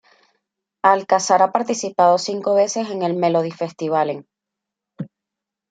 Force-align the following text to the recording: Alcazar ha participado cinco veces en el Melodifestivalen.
Alcazar 0.81 1.43
ha 1.43 1.51
participado 1.51 2.17
cinco 2.17 2.55
veces 2.55 2.89
en 2.89 3.03
el 3.03 3.13
Melodifestivalen. 3.15 4.25